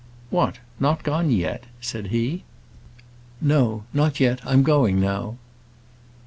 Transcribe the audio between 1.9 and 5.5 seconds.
he. "No, not yet; I'm going now."